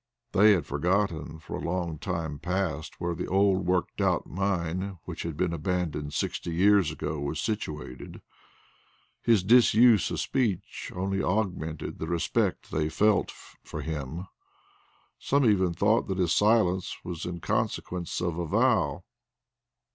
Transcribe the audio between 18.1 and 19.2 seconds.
of a vow.